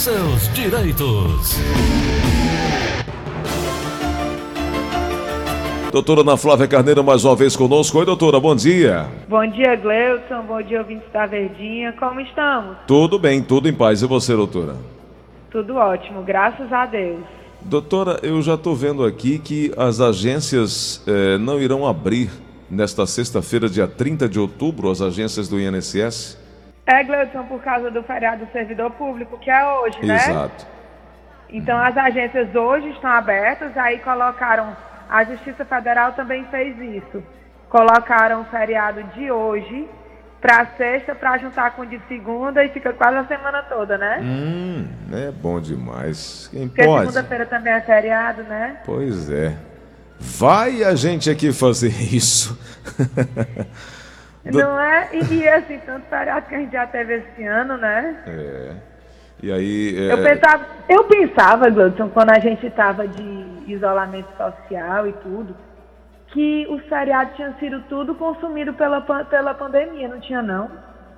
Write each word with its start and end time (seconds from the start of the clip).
seus 0.00 0.48
direitos. 0.54 1.58
Doutora 5.92 6.22
Ana 6.22 6.38
Flávia 6.38 6.66
Carneiro, 6.66 7.04
mais 7.04 7.22
uma 7.22 7.36
vez 7.36 7.54
conosco. 7.54 7.98
Oi, 7.98 8.06
doutora, 8.06 8.40
bom 8.40 8.56
dia. 8.56 9.06
Bom 9.28 9.46
dia, 9.46 9.76
Gleudson. 9.76 10.40
Bom 10.48 10.62
dia, 10.62 10.78
ouvintes 10.78 11.06
da 11.12 11.26
Verdinha. 11.26 11.92
Como 11.98 12.18
estamos? 12.18 12.78
Tudo 12.86 13.18
bem, 13.18 13.42
tudo 13.42 13.68
em 13.68 13.74
paz. 13.74 14.00
E 14.00 14.06
você, 14.06 14.34
doutora? 14.34 14.76
Tudo 15.50 15.76
ótimo, 15.76 16.22
graças 16.22 16.72
a 16.72 16.86
Deus. 16.86 17.20
Doutora, 17.60 18.20
eu 18.22 18.40
já 18.40 18.54
estou 18.54 18.74
vendo 18.74 19.04
aqui 19.04 19.38
que 19.38 19.70
as 19.76 20.00
agências 20.00 21.02
eh, 21.06 21.36
não 21.36 21.60
irão 21.60 21.86
abrir 21.86 22.30
nesta 22.70 23.04
sexta-feira, 23.04 23.68
dia 23.68 23.86
30 23.86 24.30
de 24.30 24.40
outubro, 24.40 24.90
as 24.90 25.02
agências 25.02 25.46
do 25.46 25.60
INSS? 25.60 26.38
É, 26.90 27.04
Gleudson, 27.04 27.44
por 27.44 27.62
causa 27.62 27.90
do 27.90 28.02
feriado 28.02 28.44
do 28.44 28.52
servidor 28.52 28.90
público, 28.92 29.38
que 29.38 29.50
é 29.50 29.64
hoje, 29.64 30.04
né? 30.04 30.16
Exato. 30.16 30.66
Então, 31.48 31.78
as 31.78 31.96
agências 31.96 32.54
hoje 32.54 32.88
estão 32.90 33.10
abertas, 33.10 33.76
aí 33.76 33.98
colocaram 33.98 34.76
a 35.08 35.24
Justiça 35.24 35.64
Federal 35.64 36.12
também 36.12 36.44
fez 36.50 36.76
isso. 36.78 37.22
Colocaram 37.68 38.42
o 38.42 38.44
feriado 38.44 39.02
de 39.14 39.30
hoje 39.30 39.88
para 40.40 40.66
sexta 40.76 41.14
para 41.14 41.36
juntar 41.38 41.72
com 41.72 41.82
o 41.82 41.86
de 41.86 42.00
segunda 42.08 42.64
e 42.64 42.70
fica 42.70 42.92
quase 42.92 43.18
a 43.18 43.24
semana 43.26 43.62
toda, 43.64 43.98
né? 43.98 44.20
Hum, 44.22 44.88
é 45.12 45.30
bom 45.30 45.60
demais. 45.60 46.48
Quem 46.50 46.68
Porque 46.68 46.84
pode? 46.84 47.06
segunda-feira 47.06 47.46
também 47.46 47.72
é 47.72 47.80
feriado, 47.80 48.42
né? 48.44 48.80
Pois 48.84 49.30
é. 49.30 49.56
Vai 50.18 50.82
a 50.82 50.94
gente 50.94 51.30
aqui 51.30 51.52
fazer 51.52 51.88
isso. 51.88 52.58
Do- 54.44 54.58
Não 54.58 54.80
é? 54.80 55.08
E, 55.12 55.34
e 55.34 55.48
assim, 55.48 55.78
tanto 55.84 56.06
feriado 56.08 56.46
que 56.46 56.54
a 56.54 56.58
gente 56.58 56.72
já 56.72 56.86
teve 56.86 57.14
esse 57.16 57.44
ano, 57.44 57.76
né? 57.76 58.16
É. 58.26 58.72
E 59.42 59.52
aí. 59.52 59.96
é, 59.98 60.12
Eu 60.12 60.22
pensava, 60.22 60.66
eu 60.88 61.04
pensava, 61.04 61.70
Gleudson, 61.70 62.08
quando 62.08 62.30
a 62.30 62.38
gente 62.38 62.66
estava 62.66 63.06
de 63.08 63.72
isolamento 63.72 64.28
social 64.36 65.06
e 65.06 65.12
tudo, 65.14 65.54
que 66.28 66.66
os 66.70 66.82
feriados 66.84 67.34
tinham 67.36 67.54
sido 67.58 67.80
tudo 67.88 68.14
consumido 68.14 68.72
pela, 68.74 69.00
pela 69.24 69.52
pandemia, 69.54 70.08
não 70.08 70.20
tinha 70.20 70.40
não? 70.42 70.70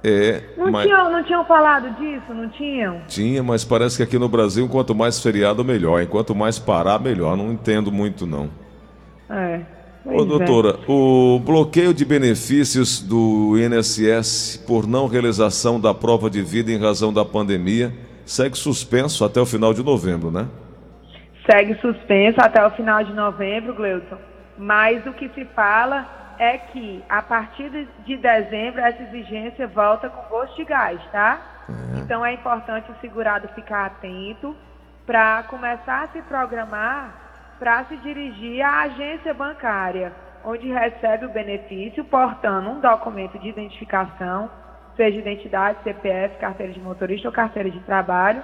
é, 0.04 0.42
Não, 0.56 0.70
mas- 0.72 0.84
tinham, 0.86 1.10
não 1.12 1.22
tinham 1.22 1.44
falado 1.44 1.90
disso, 1.90 2.32
não 2.34 2.48
tinham? 2.48 3.00
Tinha, 3.06 3.42
mas 3.42 3.64
parece 3.64 3.96
que 3.98 4.02
aqui 4.02 4.18
no 4.18 4.28
Brasil, 4.28 4.68
quanto 4.68 4.94
mais 4.94 5.20
feriado, 5.22 5.64
melhor. 5.64 6.02
Enquanto 6.02 6.34
mais 6.34 6.58
parar, 6.58 6.98
melhor. 6.98 7.36
Não 7.36 7.52
entendo 7.52 7.92
muito, 7.92 8.26
não. 8.26 8.50
É. 9.30 9.60
Ô, 10.04 10.22
é. 10.22 10.24
doutora, 10.24 10.78
o 10.88 11.38
bloqueio 11.38 11.94
de 11.94 12.04
benefícios 12.04 13.00
do 13.00 13.56
INSS 13.56 14.56
por 14.66 14.86
não 14.86 15.06
realização 15.06 15.80
da 15.80 15.94
prova 15.94 16.28
de 16.28 16.42
vida 16.42 16.70
em 16.72 16.78
razão 16.78 17.12
da 17.12 17.24
pandemia 17.24 17.92
segue 18.24 18.56
suspenso 18.56 19.24
até 19.24 19.40
o 19.40 19.46
final 19.46 19.72
de 19.72 19.82
novembro, 19.82 20.30
né? 20.30 20.48
Segue 21.48 21.74
suspenso 21.80 22.40
até 22.40 22.64
o 22.64 22.70
final 22.70 23.02
de 23.04 23.12
novembro, 23.12 23.74
Gleudson. 23.74 24.18
Mas 24.58 25.04
o 25.06 25.12
que 25.12 25.28
se 25.30 25.44
fala 25.56 26.34
é 26.38 26.56
que 26.58 27.02
a 27.08 27.22
partir 27.22 27.68
de- 27.70 27.88
de 28.06 28.16
dezembro 28.16 28.80
essa 28.80 29.02
exigência 29.02 29.66
volta 29.66 30.08
com 30.08 30.22
gosto 30.28 30.56
de 30.56 30.64
gás, 30.64 31.00
tá? 31.10 31.40
Então 31.98 32.24
é 32.26 32.32
importante 32.34 32.90
o 32.90 33.00
segurado 33.00 33.48
ficar 33.54 33.86
atento 33.86 34.54
para 35.06 35.44
começar 35.44 36.04
a 36.04 36.08
se 36.08 36.20
programar 36.22 37.21
para 37.62 37.84
se 37.84 37.96
dirigir 37.98 38.60
à 38.60 38.80
agência 38.82 39.32
bancária, 39.32 40.12
onde 40.44 40.66
recebe 40.66 41.26
o 41.26 41.28
benefício 41.28 42.02
portando 42.02 42.68
um 42.70 42.80
documento 42.80 43.38
de 43.38 43.50
identificação, 43.50 44.50
seja 44.96 45.20
identidade, 45.20 45.78
CPF, 45.84 46.38
carteira 46.38 46.72
de 46.72 46.80
motorista 46.80 47.28
ou 47.28 47.32
carteira 47.32 47.70
de 47.70 47.78
trabalho, 47.84 48.42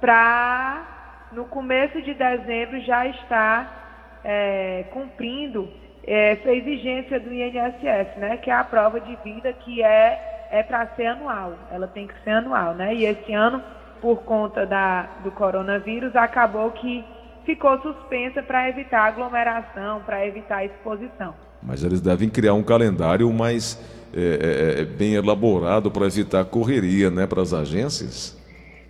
para 0.00 1.26
no 1.32 1.46
começo 1.46 2.00
de 2.00 2.14
dezembro 2.14 2.80
já 2.82 3.04
estar 3.08 4.20
é, 4.22 4.84
cumprindo 4.92 5.68
essa 6.06 6.52
exigência 6.52 7.18
do 7.18 7.34
INSS, 7.34 8.16
né, 8.18 8.36
que 8.36 8.52
é 8.52 8.54
a 8.54 8.62
prova 8.62 9.00
de 9.00 9.16
vida 9.16 9.52
que 9.52 9.82
é 9.82 10.46
é 10.52 10.62
para 10.62 10.86
ser 10.94 11.06
anual, 11.06 11.54
ela 11.72 11.88
tem 11.88 12.06
que 12.06 12.14
ser 12.22 12.30
anual, 12.30 12.74
né? 12.74 12.94
E 12.94 13.04
esse 13.04 13.32
ano, 13.32 13.60
por 14.00 14.22
conta 14.22 14.64
da, 14.64 15.08
do 15.24 15.32
coronavírus, 15.32 16.14
acabou 16.14 16.70
que 16.70 17.04
ficou 17.44 17.80
suspensa 17.80 18.42
para 18.42 18.68
evitar 18.68 19.02
aglomeração, 19.02 20.00
para 20.02 20.26
evitar 20.26 20.64
exposição. 20.64 21.34
Mas 21.62 21.82
eles 21.82 22.00
devem 22.00 22.28
criar 22.28 22.54
um 22.54 22.62
calendário 22.62 23.30
mais 23.32 23.78
é, 24.16 24.78
é, 24.78 24.80
é, 24.80 24.84
bem 24.84 25.14
elaborado 25.14 25.90
para 25.90 26.06
evitar 26.06 26.44
correria, 26.44 27.10
né, 27.10 27.26
para 27.26 27.42
as 27.42 27.52
agências. 27.52 28.38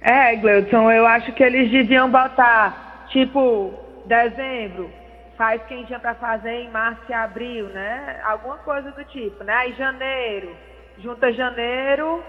É, 0.00 0.36
Gleudson, 0.36 0.90
eu 0.90 1.06
acho 1.06 1.32
que 1.32 1.42
eles 1.42 1.70
deviam 1.70 2.10
botar, 2.10 3.06
tipo, 3.08 3.72
dezembro, 4.04 4.90
faz 5.36 5.62
quem 5.66 5.84
tinha 5.84 5.98
para 5.98 6.14
fazer 6.14 6.50
em 6.50 6.70
março 6.70 7.00
e 7.08 7.12
abril, 7.14 7.68
né? 7.68 8.20
Alguma 8.24 8.58
coisa 8.58 8.90
do 8.90 9.04
tipo, 9.04 9.42
né? 9.42 9.54
Aí 9.54 9.72
janeiro, 9.72 10.54
junta 10.98 11.32
janeiro, 11.32 12.22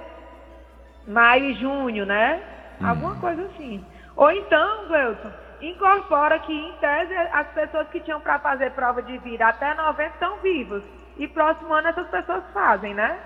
maio 1.05 1.49
e 1.49 1.53
junho, 1.55 2.05
né? 2.05 2.41
Alguma 2.81 3.15
coisa 3.15 3.41
assim. 3.43 3.83
Ou 4.15 4.31
então, 4.31 4.87
Gleudson, 4.87 5.31
incorpora 5.61 6.39
que, 6.39 6.53
em 6.53 6.73
tese, 6.73 7.13
as 7.31 7.47
pessoas 7.47 7.87
que 7.89 7.99
tinham 7.99 8.19
para 8.21 8.39
fazer 8.39 8.71
prova 8.71 9.01
de 9.01 9.17
vida 9.19 9.47
até 9.47 9.73
novembro 9.73 10.13
estão 10.13 10.37
vivas. 10.41 10.83
E 11.17 11.27
próximo 11.27 11.73
ano 11.73 11.87
essas 11.87 12.07
pessoas 12.07 12.43
fazem, 12.53 12.93
né? 12.93 13.17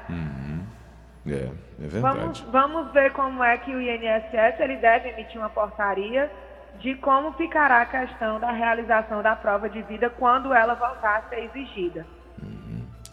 É, 1.27 1.49
é 1.83 1.87
verdade. 1.87 2.19
Vamos, 2.19 2.39
vamos 2.41 2.91
ver 2.91 3.11
como 3.13 3.43
é 3.43 3.57
que 3.57 3.73
o 3.73 3.81
INSS 3.81 4.59
ele 4.59 4.77
deve 4.77 5.09
emitir 5.09 5.39
uma 5.39 5.49
portaria 5.49 6.31
de 6.79 6.95
como 6.95 7.33
ficará 7.33 7.81
a 7.81 7.85
questão 7.85 8.39
da 8.39 8.51
realização 8.51 9.21
da 9.21 9.35
prova 9.35 9.69
de 9.69 9.81
vida 9.83 10.09
quando 10.09 10.53
ela 10.53 10.75
voltar 10.75 11.17
a 11.17 11.29
ser 11.29 11.43
exigida. 11.43 12.05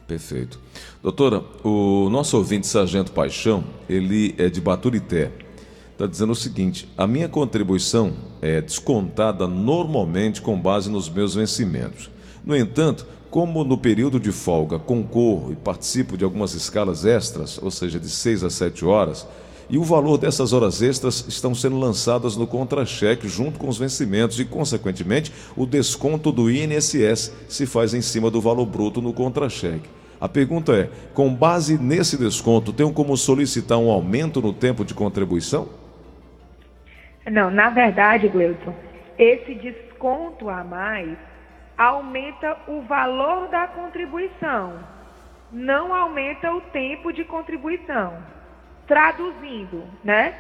Perfeito. 0.06 0.60
Doutora, 1.02 1.42
o 1.64 2.08
nosso 2.10 2.36
ouvinte 2.36 2.66
Sargento 2.66 3.10
Paixão, 3.10 3.64
ele 3.88 4.36
é 4.38 4.48
de 4.48 4.60
Baturité. 4.60 5.32
Está 5.96 6.06
dizendo 6.06 6.32
o 6.32 6.36
seguinte: 6.36 6.86
a 6.94 7.06
minha 7.06 7.26
contribuição 7.26 8.12
é 8.42 8.60
descontada 8.60 9.46
normalmente 9.46 10.42
com 10.42 10.60
base 10.60 10.90
nos 10.90 11.08
meus 11.08 11.34
vencimentos. 11.34 12.10
No 12.44 12.54
entanto, 12.54 13.06
como 13.30 13.64
no 13.64 13.78
período 13.78 14.20
de 14.20 14.30
folga 14.30 14.78
concorro 14.78 15.52
e 15.52 15.56
participo 15.56 16.18
de 16.18 16.22
algumas 16.22 16.52
escalas 16.52 17.06
extras, 17.06 17.58
ou 17.62 17.70
seja, 17.70 17.98
de 17.98 18.10
6 18.10 18.44
a 18.44 18.50
7 18.50 18.84
horas, 18.84 19.26
e 19.70 19.78
o 19.78 19.82
valor 19.82 20.18
dessas 20.18 20.52
horas 20.52 20.82
extras 20.82 21.24
estão 21.28 21.54
sendo 21.54 21.78
lançadas 21.78 22.36
no 22.36 22.46
contra-cheque 22.46 23.26
junto 23.26 23.58
com 23.58 23.66
os 23.66 23.78
vencimentos 23.78 24.38
e, 24.38 24.44
consequentemente, 24.44 25.32
o 25.56 25.64
desconto 25.64 26.30
do 26.30 26.50
INSS 26.50 27.32
se 27.48 27.64
faz 27.64 27.94
em 27.94 28.02
cima 28.02 28.30
do 28.30 28.38
valor 28.38 28.66
bruto 28.66 29.00
no 29.00 29.14
contra-cheque. 29.14 29.88
A 30.20 30.28
pergunta 30.28 30.74
é: 30.74 30.90
com 31.14 31.34
base 31.34 31.78
nesse 31.78 32.18
desconto, 32.18 32.70
tem 32.70 32.92
como 32.92 33.16
solicitar 33.16 33.78
um 33.78 33.90
aumento 33.90 34.42
no 34.42 34.52
tempo 34.52 34.84
de 34.84 34.92
contribuição? 34.92 35.85
Não, 37.30 37.50
na 37.50 37.70
verdade, 37.70 38.28
Gleudson, 38.28 38.74
esse 39.18 39.54
desconto 39.54 40.48
a 40.48 40.62
mais 40.62 41.16
aumenta 41.76 42.56
o 42.68 42.82
valor 42.82 43.48
da 43.48 43.66
contribuição, 43.66 44.78
não 45.50 45.94
aumenta 45.94 46.52
o 46.52 46.60
tempo 46.60 47.12
de 47.12 47.24
contribuição. 47.24 48.14
Traduzindo, 48.86 49.84
né? 50.04 50.34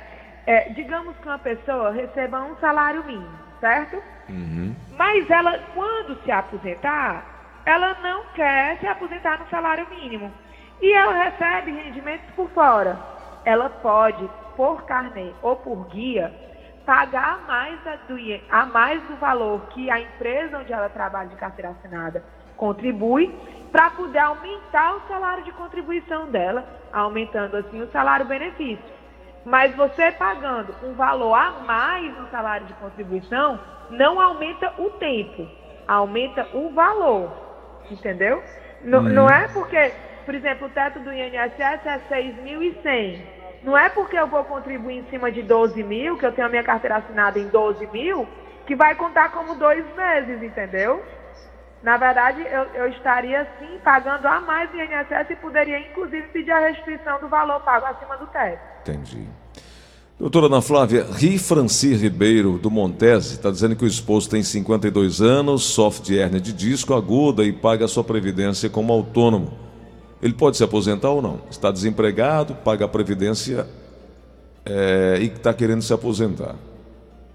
É, 0.46 0.68
digamos 0.70 1.16
que 1.16 1.26
uma 1.26 1.38
pessoa 1.38 1.90
receba 1.90 2.42
um 2.42 2.56
salário 2.56 3.04
mínimo, 3.04 3.38
certo? 3.60 4.00
Mas 4.96 5.28
ela, 5.28 5.58
quando 5.74 6.22
se 6.22 6.30
aposentar, 6.30 7.24
ela 7.64 7.94
não 8.00 8.26
quer 8.34 8.78
se 8.78 8.86
aposentar 8.86 9.40
no 9.40 9.48
salário 9.48 9.88
mínimo. 9.90 10.32
E 10.80 10.92
ela 10.92 11.24
recebe 11.24 11.72
rendimentos 11.72 12.30
por 12.36 12.48
fora. 12.50 12.96
Ela 13.44 13.68
pode, 13.68 14.28
por 14.56 14.84
carnê 14.84 15.32
ou 15.42 15.56
por 15.56 15.88
guia, 15.88 16.32
pagar 16.86 17.34
a 17.34 17.46
mais, 17.46 17.86
a 17.86 17.96
do, 18.06 18.16
a 18.48 18.66
mais 18.66 19.02
do 19.02 19.16
valor 19.16 19.66
que 19.70 19.90
a 19.90 20.00
empresa 20.00 20.58
onde 20.58 20.72
ela 20.72 20.88
trabalha 20.88 21.28
de 21.28 21.36
carteira 21.36 21.70
assinada 21.70 22.22
contribui, 22.56 23.34
para 23.70 23.90
poder 23.90 24.20
aumentar 24.20 24.94
o 24.94 25.00
salário 25.08 25.44
de 25.44 25.52
contribuição 25.52 26.30
dela, 26.30 26.64
aumentando 26.92 27.56
assim 27.58 27.82
o 27.82 27.90
salário-benefício. 27.90 28.96
Mas 29.44 29.74
você 29.76 30.10
pagando 30.12 30.74
um 30.82 30.94
valor 30.94 31.34
a 31.34 31.50
mais 31.66 32.16
no 32.18 32.26
salário 32.30 32.66
de 32.66 32.72
contribuição, 32.74 33.60
não 33.90 34.18
aumenta 34.20 34.72
o 34.78 34.90
tempo, 34.90 35.46
aumenta 35.86 36.48
o 36.54 36.70
valor. 36.70 37.30
Entendeu? 37.90 38.42
Não, 38.82 39.02
não 39.02 39.28
é 39.28 39.48
porque, 39.48 39.92
por 40.24 40.34
exemplo, 40.34 40.68
o 40.68 40.70
teto 40.70 40.98
do 41.00 41.12
INSS 41.12 41.86
é 41.86 42.00
6.100. 42.08 43.20
Não 43.66 43.76
é 43.76 43.88
porque 43.88 44.16
eu 44.16 44.28
vou 44.28 44.44
contribuir 44.44 44.98
em 44.98 45.10
cima 45.10 45.32
de 45.32 45.42
12 45.42 45.82
mil, 45.82 46.16
que 46.16 46.24
eu 46.24 46.30
tenho 46.30 46.46
a 46.46 46.50
minha 46.50 46.62
carteira 46.62 46.98
assinada 46.98 47.36
em 47.36 47.48
12 47.48 47.84
mil, 47.88 48.24
que 48.64 48.76
vai 48.76 48.94
contar 48.94 49.32
como 49.32 49.56
dois 49.56 49.84
meses, 49.96 50.40
entendeu? 50.40 51.02
Na 51.82 51.96
verdade, 51.96 52.42
eu, 52.42 52.62
eu 52.74 52.88
estaria 52.90 53.44
sim 53.58 53.80
pagando 53.82 54.24
a 54.24 54.40
mais 54.40 54.70
do 54.70 54.76
INSS 54.80 55.30
e 55.30 55.36
poderia, 55.36 55.80
inclusive, 55.80 56.28
pedir 56.28 56.52
a 56.52 56.60
restrição 56.60 57.18
do 57.18 57.28
valor 57.28 57.58
pago 57.62 57.86
acima 57.86 58.16
do 58.16 58.28
teto. 58.28 58.60
Entendi. 58.82 59.26
Doutora 60.16 60.46
Ana 60.46 60.62
Flávia, 60.62 61.04
Ri 61.04 61.36
Franci 61.36 61.92
Ribeiro, 61.92 62.58
do 62.58 62.70
Montese, 62.70 63.34
está 63.34 63.50
dizendo 63.50 63.74
que 63.74 63.84
o 63.84 63.88
esposo 63.88 64.30
tem 64.30 64.44
52 64.44 65.20
anos, 65.20 65.64
sofre 65.64 66.04
de 66.04 66.18
hérnia 66.20 66.40
de 66.40 66.52
disco 66.52 66.94
aguda 66.94 67.42
e 67.42 67.52
paga 67.52 67.84
a 67.84 67.88
sua 67.88 68.04
previdência 68.04 68.70
como 68.70 68.92
autônomo. 68.92 69.65
Ele 70.22 70.32
pode 70.32 70.56
se 70.56 70.64
aposentar 70.64 71.10
ou 71.10 71.20
não? 71.20 71.40
Está 71.50 71.70
desempregado, 71.70 72.54
paga 72.56 72.84
a 72.84 72.88
previdência 72.88 73.66
é, 74.64 75.18
e 75.20 75.26
está 75.26 75.52
querendo 75.52 75.82
se 75.82 75.92
aposentar. 75.92 76.54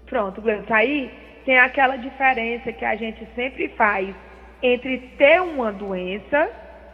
Pronto, 0.06 0.40
Gleison. 0.40 0.64
Aí 0.68 1.10
tem 1.44 1.58
aquela 1.58 1.96
diferença 1.96 2.72
que 2.72 2.84
a 2.84 2.96
gente 2.96 3.26
sempre 3.34 3.68
faz 3.70 4.14
entre 4.62 4.98
ter 5.16 5.40
uma 5.40 5.72
doença 5.72 6.50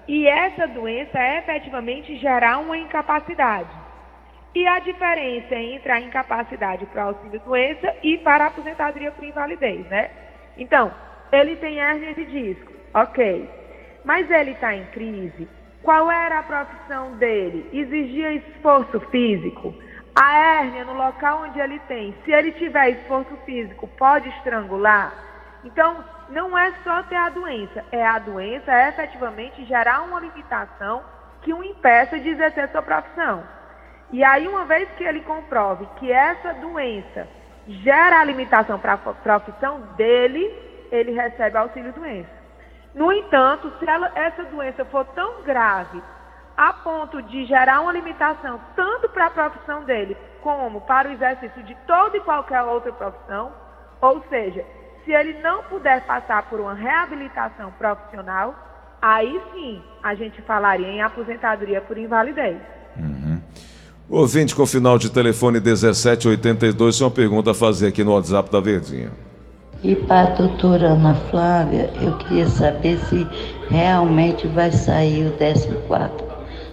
e 0.07 0.27
essa 0.27 0.67
doença 0.67 1.19
efetivamente 1.39 2.17
gerar 2.19 2.59
uma 2.59 2.79
incapacidade. 2.79 3.71
E 4.55 4.67
a 4.67 4.79
diferença 4.79 5.55
entre 5.55 5.93
a 5.93 6.01
incapacidade 6.01 6.87
para 6.87 7.03
auxílio 7.03 7.41
doença 7.45 7.95
e 8.03 8.17
para 8.19 8.45
a 8.45 8.47
aposentadoria 8.49 9.13
por 9.13 9.25
invalidez, 9.25 9.87
né? 9.87 10.11
Então, 10.57 10.91
ele 11.31 11.57
tem 11.57 11.79
hérnia 11.79 12.15
de 12.15 12.25
disco, 12.25 12.73
ok. 12.95 13.49
Mas 14.05 14.31
ele 14.31 14.53
está 14.53 14.75
em 14.75 14.85
crise. 14.87 15.47
Qual 15.83 16.11
era 16.11 16.41
a 16.41 16.43
profissão 16.43 17.13
dele? 17.17 17.69
Exigia 17.73 18.33
esforço 18.33 19.01
físico? 19.11 19.75
A 20.15 20.37
hérnia 20.37 20.85
no 20.85 20.95
local 20.95 21.45
onde 21.45 21.61
ele 21.61 21.79
tem, 21.81 22.15
se 22.25 22.33
ele 22.33 22.51
tiver 22.53 22.91
esforço 22.91 23.37
físico, 23.47 23.87
pode 23.87 24.29
estrangular? 24.31 25.13
Então, 25.65 26.05
não 26.31 26.59
é 26.59 26.73
só 26.83 27.03
ter 27.05 27.17
a 27.17 27.29
doença, 27.29 27.85
é 27.93 28.05
a 28.05 28.19
doença 28.19 28.73
é 28.73 28.89
efetivamente 28.89 29.65
gerar 29.65 30.03
uma 30.03 30.21
limitação 30.21 31.03
que 31.43 31.53
o 31.53 31.63
impeça 31.63 32.19
de 32.19 32.29
exercer 32.29 32.69
sua 32.71 32.83
profissão. 32.83 33.45
E 34.11 34.25
aí, 34.25 34.49
uma 34.49 34.65
vez 34.65 34.89
que 34.97 35.05
ele 35.05 35.21
comprove 35.21 35.87
que 35.99 36.11
essa 36.11 36.55
doença 36.55 37.29
gera 37.67 38.21
a 38.21 38.25
limitação 38.25 38.79
para 38.79 38.95
a 38.95 38.99
profissão 38.99 39.81
dele, 39.97 40.53
ele 40.91 41.13
recebe 41.13 41.57
auxílio 41.57 41.93
doença. 41.93 42.38
No 42.99 43.13
entanto, 43.13 43.73
se 43.79 43.89
ela, 43.89 44.11
essa 44.17 44.43
doença 44.47 44.85
for 44.87 45.05
tão 45.15 45.43
grave 45.45 46.03
a 46.57 46.73
ponto 46.73 47.23
de 47.23 47.47
gerar 47.47 47.81
uma 47.81 47.93
limitação 47.93 48.61
tanto 48.75 49.09
para 49.11 49.27
a 49.27 49.31
profissão 49.31 49.85
dele 49.85 50.17
como 50.43 50.81
para 50.81 51.09
o 51.09 51.13
exercício 51.13 51.63
de 51.63 51.77
toda 51.87 52.17
e 52.17 52.21
qualquer 52.21 52.61
outra 52.63 52.93
profissão, 52.93 53.53
ou 54.01 54.21
seja, 54.29 54.65
se 55.05 55.13
ele 55.13 55.41
não 55.41 55.63
puder 55.63 56.05
passar 56.07 56.51
por 56.51 56.59
uma 56.59 56.75
reabilitação 56.75 57.71
profissional, 57.79 58.53
aí 59.01 59.41
sim 59.53 59.81
a 60.03 60.17
gente 60.17 60.43
falaria 60.43 60.89
em 60.89 61.01
aposentadoria 61.01 61.81
por 61.81 61.97
invalidez. 61.97 62.61
Uhum. 62.97 63.41
Ouvinte 64.11 64.57
com 64.57 64.67
final 64.67 64.99
de 64.99 65.09
telefone 65.09 65.61
1782, 65.61 66.99
tem 66.99 67.07
uma 67.07 67.13
pergunta 67.13 67.53
a 67.53 67.55
fazer 67.55 67.87
aqui 67.87 68.03
no 68.03 68.15
WhatsApp 68.15 68.51
da 68.51 68.59
Verdinha. 68.59 69.28
E 69.83 69.95
para 69.95 70.33
a 70.33 70.35
doutora 70.35 70.89
Ana 70.89 71.15
Flávia, 71.15 71.89
eu 72.03 72.19
queria 72.19 72.47
saber 72.47 72.99
se 72.99 73.25
realmente 73.71 74.49
vai 74.49 74.73
sair 74.73 75.29
o 75.29 75.39
14 75.39 76.27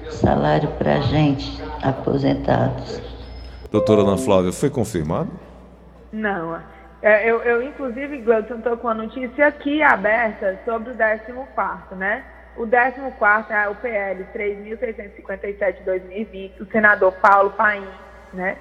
salário 0.09 0.67
para 0.79 0.99
gente, 1.01 1.61
aposentados. 1.83 2.99
Doutora 3.69 4.01
Ana 4.01 4.17
Flávia, 4.17 4.51
foi 4.51 4.71
confirmado? 4.71 5.29
Não. 6.11 6.59
É, 7.01 7.29
eu, 7.29 7.43
eu, 7.43 7.61
inclusive, 7.61 8.17
Gleudson, 8.17 8.55
estou 8.55 8.75
com 8.77 8.87
a 8.87 8.95
notícia 8.95 9.47
aqui 9.47 9.83
aberta 9.83 10.59
sobre 10.65 10.91
o 10.91 10.95
14 10.95 11.31
né? 11.95 12.23
O 12.57 12.65
14 12.65 13.53
é 13.53 13.69
o 13.69 13.75
PL 13.75 14.25
3.657-2020, 14.33 16.57
do 16.57 16.65
senador 16.71 17.11
Paulo 17.21 17.51
Paim, 17.51 17.85
né? 18.33 18.57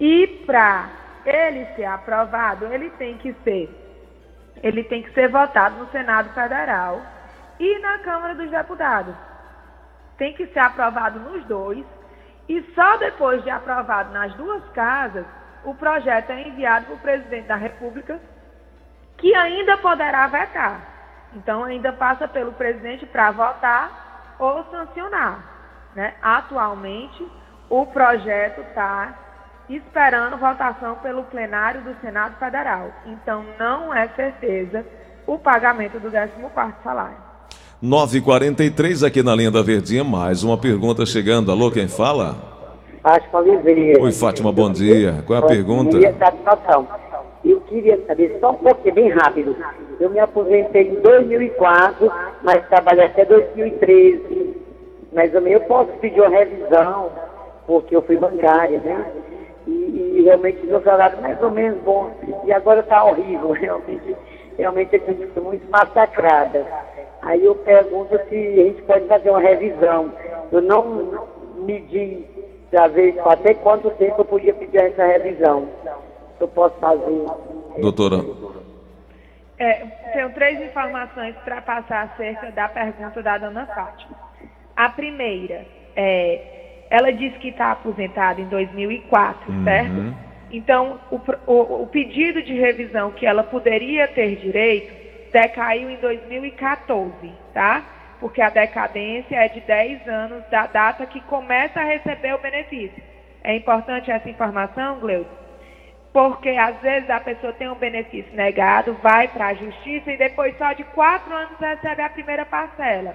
E 0.00 0.26
para 0.46 0.88
ele 1.28 1.66
ser 1.74 1.84
aprovado, 1.84 2.66
ele 2.66 2.90
tem 2.90 3.18
que 3.18 3.32
ser, 3.44 3.68
ele 4.62 4.82
tem 4.84 5.02
que 5.02 5.12
ser 5.12 5.28
votado 5.28 5.76
no 5.76 5.90
Senado 5.90 6.32
Federal 6.32 7.00
e 7.60 7.78
na 7.80 7.98
Câmara 7.98 8.34
dos 8.34 8.50
Deputados. 8.50 9.14
Tem 10.16 10.32
que 10.34 10.46
ser 10.48 10.60
aprovado 10.60 11.20
nos 11.20 11.44
dois 11.44 11.84
e 12.48 12.62
só 12.74 12.96
depois 12.96 13.42
de 13.44 13.50
aprovado 13.50 14.12
nas 14.12 14.32
duas 14.34 14.66
casas, 14.70 15.26
o 15.64 15.74
projeto 15.74 16.30
é 16.30 16.48
enviado 16.48 16.86
para 16.86 16.94
o 16.94 16.98
presidente 16.98 17.46
da 17.46 17.56
República, 17.56 18.18
que 19.18 19.34
ainda 19.34 19.76
poderá 19.78 20.26
vetar. 20.28 20.80
Então, 21.34 21.64
ainda 21.64 21.92
passa 21.92 22.26
pelo 22.26 22.52
presidente 22.52 23.04
para 23.04 23.30
votar 23.32 24.36
ou 24.38 24.64
sancionar. 24.70 25.44
Né? 25.94 26.14
Atualmente, 26.22 27.26
o 27.68 27.84
projeto 27.86 28.62
está 28.62 29.12
esperando 29.68 30.36
votação 30.38 30.96
pelo 30.96 31.22
plenário 31.24 31.82
do 31.82 31.94
Senado 32.00 32.36
Federal. 32.38 32.90
Então, 33.06 33.44
não 33.58 33.94
é 33.94 34.08
certeza 34.08 34.84
o 35.26 35.38
pagamento 35.38 36.00
do 36.00 36.10
14º 36.10 36.72
salário. 36.82 37.16
9h43 37.82 39.06
aqui 39.06 39.22
na 39.22 39.34
linha 39.34 39.50
da 39.50 39.62
Verdinha, 39.62 40.02
mais 40.02 40.42
uma 40.42 40.58
pergunta 40.58 41.06
chegando. 41.06 41.52
Alô, 41.52 41.70
quem 41.70 41.86
fala? 41.86 42.34
Fátima 43.02 43.38
Oliveira. 43.38 44.02
Oi, 44.02 44.12
Fátima, 44.12 44.50
bom 44.50 44.72
dia. 44.72 45.22
Qual 45.26 45.36
é 45.36 45.38
a 45.38 45.42
bom 45.42 45.48
pergunta? 45.48 45.98
Dia, 45.98 46.14
satisfação. 46.18 46.88
Eu 47.44 47.60
queria 47.62 47.98
saber, 48.06 48.36
só 48.40 48.50
um 48.50 48.54
pouquinho, 48.54 48.94
bem 48.94 49.08
rápido. 49.10 49.56
Eu 50.00 50.10
me 50.10 50.18
aposentei 50.18 50.88
em 50.88 51.00
2004, 51.00 52.10
mas 52.42 52.66
trabalhei 52.68 53.06
até 53.06 53.24
2013. 53.24 54.56
Mas 55.12 55.30
também 55.30 55.52
eu 55.52 55.60
posso 55.60 55.92
pedir 56.00 56.20
uma 56.20 56.30
revisão, 56.30 57.10
porque 57.66 57.94
eu 57.94 58.02
fui 58.02 58.16
bancária, 58.16 58.80
né? 58.80 59.06
E, 59.68 60.18
e 60.18 60.22
realmente 60.22 60.64
meu 60.66 60.82
salário 60.82 61.20
mais 61.20 61.40
ou 61.42 61.50
menos 61.50 61.80
bom. 61.82 62.10
E 62.44 62.52
agora 62.52 62.80
está 62.80 63.04
horrível, 63.04 63.52
realmente. 63.52 64.16
Realmente 64.56 64.96
a 64.96 64.98
gente 64.98 65.26
foi 65.28 65.42
muito 65.42 65.70
massacrada. 65.70 66.66
Aí 67.22 67.44
eu 67.44 67.54
pergunto 67.54 68.18
se 68.28 68.36
a 68.36 68.64
gente 68.64 68.82
pode 68.82 69.06
fazer 69.06 69.30
uma 69.30 69.40
revisão. 69.40 70.12
Eu 70.50 70.62
não 70.62 71.26
medi 71.56 72.24
para 72.70 72.88
ver 72.88 73.18
até 73.24 73.54
quanto 73.54 73.90
tempo 73.92 74.20
eu 74.20 74.24
podia 74.24 74.54
pedir 74.54 74.78
essa 74.78 75.04
revisão 75.04 75.68
eu 76.40 76.48
posso 76.48 76.76
fazer. 76.78 77.26
Doutora. 77.80 78.24
É, 79.58 79.84
tenho 80.12 80.32
três 80.34 80.60
informações 80.60 81.34
para 81.44 81.60
passar 81.60 82.04
acerca 82.04 82.50
da 82.52 82.68
pergunta 82.68 83.22
da 83.22 83.38
dona 83.38 83.66
Fátima. 83.66 84.16
A 84.76 84.88
primeira, 84.90 85.66
é, 85.96 86.57
ela 86.90 87.12
disse 87.12 87.38
que 87.38 87.48
está 87.48 87.72
aposentada 87.72 88.40
em 88.40 88.46
2004, 88.46 89.52
uhum. 89.52 89.64
certo? 89.64 90.14
Então, 90.50 90.98
o, 91.10 91.20
o, 91.46 91.82
o 91.82 91.86
pedido 91.86 92.42
de 92.42 92.54
revisão 92.54 93.10
que 93.10 93.26
ela 93.26 93.42
poderia 93.42 94.08
ter 94.08 94.36
direito 94.36 94.92
decaiu 95.30 95.90
em 95.90 95.96
2014, 95.96 97.12
tá? 97.52 97.84
Porque 98.18 98.40
a 98.40 98.48
decadência 98.48 99.36
é 99.36 99.48
de 99.48 99.60
10 99.60 100.08
anos 100.08 100.42
da 100.50 100.66
data 100.66 101.04
que 101.06 101.20
começa 101.22 101.80
a 101.80 101.84
receber 101.84 102.34
o 102.34 102.38
benefício. 102.38 103.02
É 103.44 103.54
importante 103.54 104.10
essa 104.10 104.28
informação, 104.28 104.98
Gleudo? 104.98 105.38
porque 106.12 106.48
às 106.50 106.76
vezes 106.80 107.08
a 107.10 107.20
pessoa 107.20 107.52
tem 107.52 107.68
um 107.68 107.74
benefício 107.74 108.34
negado, 108.34 108.92
vai 109.02 109.28
para 109.28 109.48
a 109.48 109.54
justiça 109.54 110.10
e 110.10 110.16
depois 110.16 110.56
só 110.58 110.72
de 110.72 110.84
quatro 110.84 111.32
anos 111.32 111.58
recebe 111.60 112.02
a 112.02 112.08
primeira 112.08 112.44
parcela. 112.44 113.14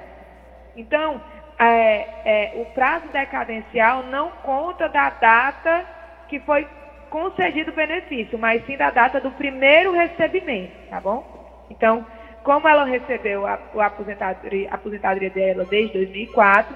Então, 0.76 1.22
é, 1.60 2.08
é, 2.26 2.52
o 2.56 2.66
prazo 2.74 3.08
decadencial 3.10 4.04
não 4.04 4.30
conta 4.44 4.90
da 4.90 5.10
data 5.10 5.86
que 6.28 6.40
foi 6.40 6.68
concedido 7.10 7.72
o 7.72 7.76
benefício, 7.76 8.38
mas 8.40 8.66
sim 8.66 8.76
da 8.76 8.90
data 8.90 9.20
do 9.20 9.32
primeiro 9.32 9.92
recebimento, 9.92 10.74
tá 10.90 11.00
bom? 11.00 11.66
Então, 11.70 12.06
como 12.44 12.68
ela 12.68 12.86
recebeu 12.86 13.46
a, 13.46 13.60
a 13.78 13.86
aposentadoria, 13.86 14.70
a 14.72 14.76
aposentadoria 14.76 15.30
dela 15.30 15.66
desde 15.66 15.94
2004, 15.94 16.76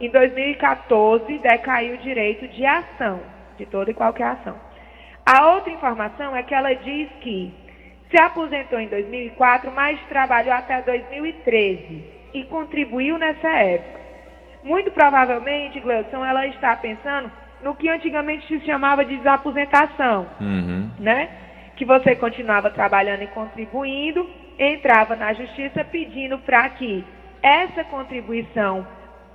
em 0.00 0.08
2014 0.08 1.38
decaiu 1.38 1.94
o 1.94 1.98
direito 1.98 2.48
de 2.48 2.64
ação, 2.64 3.20
de 3.56 3.66
toda 3.66 3.90
e 3.90 3.94
qualquer 3.94 4.28
ação. 4.28 4.56
A 5.24 5.54
outra 5.54 5.72
informação 5.72 6.34
é 6.34 6.42
que 6.42 6.54
ela 6.54 6.74
diz 6.74 7.08
que 7.20 7.54
se 8.10 8.20
aposentou 8.20 8.78
em 8.78 8.88
2004, 8.88 9.70
mas 9.72 9.98
trabalhou 10.08 10.52
até 10.52 10.82
2013 10.82 12.04
e 12.34 12.44
contribuiu 12.44 13.18
nessa 13.18 13.48
época. 13.48 14.03
Muito 14.64 14.90
provavelmente, 14.90 15.78
Gleudson, 15.78 16.24
ela 16.24 16.46
está 16.46 16.74
pensando 16.74 17.30
no 17.62 17.74
que 17.74 17.88
antigamente 17.88 18.46
se 18.48 18.64
chamava 18.64 19.04
de 19.04 19.16
desaposentação, 19.18 20.26
uhum. 20.40 20.90
né? 20.98 21.28
Que 21.76 21.84
você 21.84 22.16
continuava 22.16 22.70
trabalhando 22.70 23.22
e 23.22 23.26
contribuindo, 23.26 24.28
entrava 24.58 25.16
na 25.16 25.34
justiça 25.34 25.84
pedindo 25.84 26.38
para 26.38 26.68
que 26.70 27.04
essa 27.42 27.84
contribuição 27.84 28.86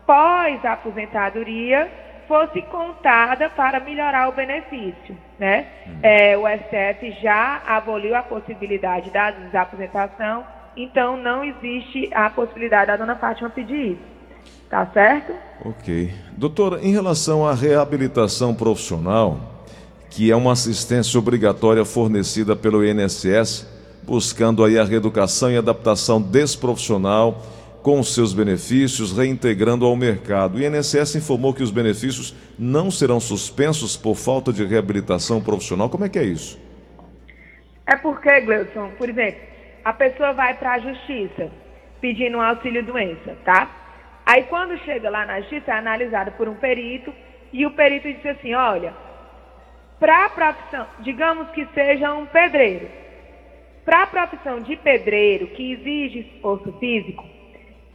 pós-aposentadoria 0.05 1.87
fosse 2.27 2.61
contada 2.63 3.49
para 3.49 3.79
melhorar 3.79 4.29
o 4.29 4.31
benefício. 4.31 5.15
Né? 5.37 5.67
Uhum. 5.85 5.99
É, 6.01 6.37
o 6.37 6.47
STF 6.47 7.11
já 7.21 7.61
aboliu 7.67 8.15
a 8.15 8.23
possibilidade 8.23 9.11
da 9.11 9.31
desaposentação, 9.31 10.45
então 10.75 11.17
não 11.17 11.43
existe 11.43 12.09
a 12.13 12.29
possibilidade 12.29 12.87
da 12.87 12.97
dona 12.97 13.15
Fátima 13.15 13.49
pedir 13.49 13.93
isso. 13.93 14.18
Tá 14.69 14.85
certo? 14.93 15.33
Ok. 15.65 16.13
Doutora, 16.37 16.79
em 16.81 16.91
relação 16.91 17.45
à 17.45 17.53
reabilitação 17.53 18.53
profissional, 18.53 19.65
que 20.09 20.31
é 20.31 20.35
uma 20.35 20.53
assistência 20.53 21.17
obrigatória 21.17 21.83
fornecida 21.83 22.55
pelo 22.55 22.85
INSS, 22.85 23.67
buscando 24.03 24.63
aí 24.63 24.77
a 24.77 24.83
reeducação 24.83 25.51
e 25.51 25.57
adaptação 25.57 26.21
desse 26.21 26.57
profissional 26.57 27.43
com 27.81 28.03
seus 28.03 28.33
benefícios, 28.33 29.15
reintegrando 29.15 29.85
ao 29.85 29.95
mercado. 29.95 30.57
O 30.57 30.61
INSS 30.61 31.15
informou 31.15 31.53
que 31.53 31.63
os 31.63 31.71
benefícios 31.71 32.35
não 32.57 32.91
serão 32.91 33.19
suspensos 33.19 33.95
por 33.95 34.15
falta 34.15 34.51
de 34.51 34.65
reabilitação 34.65 35.41
profissional. 35.41 35.89
Como 35.89 36.05
é 36.05 36.09
que 36.09 36.19
é 36.19 36.23
isso? 36.23 36.59
É 37.87 37.95
porque, 37.95 38.41
Gleudson, 38.41 38.91
por 38.97 39.09
exemplo, 39.09 39.41
a 39.83 39.93
pessoa 39.93 40.33
vai 40.33 40.53
para 40.55 40.73
a 40.73 40.79
justiça 40.79 41.49
pedindo 42.01 42.37
um 42.37 42.41
auxílio 42.41 42.85
doença, 42.85 43.35
tá? 43.43 43.78
Aí 44.31 44.43
quando 44.43 44.77
chega 44.85 45.09
lá 45.09 45.25
na 45.25 45.39
justiça 45.41 45.71
é 45.71 45.77
analisado 45.79 46.31
por 46.33 46.47
um 46.47 46.53
perito 46.53 47.11
e 47.51 47.65
o 47.65 47.71
perito 47.71 48.13
diz 48.13 48.23
assim, 48.27 48.53
olha, 48.53 48.93
para 49.99 50.25
a 50.25 50.29
profissão, 50.29 50.85
digamos 50.99 51.49
que 51.49 51.65
seja 51.73 52.13
um 52.13 52.27
pedreiro, 52.27 52.87
para 53.83 54.03
a 54.03 54.05
profissão 54.05 54.61
de 54.61 54.75
pedreiro 54.75 55.47
que 55.47 55.71
exige 55.71 56.19
esforço 56.19 56.71
físico, 56.73 57.25